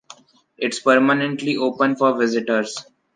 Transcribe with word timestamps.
It’s 0.57 0.79
permanently 0.79 1.57
open 1.57 1.95
for 1.95 2.17
visitors. 2.17 2.75